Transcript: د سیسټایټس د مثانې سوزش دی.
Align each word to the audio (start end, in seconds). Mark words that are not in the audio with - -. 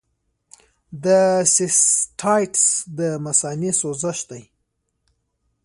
د 1.03 1.05
سیسټایټس 1.55 2.63
د 2.97 3.01
مثانې 3.25 3.71
سوزش 3.81 4.19
دی. 4.29 4.43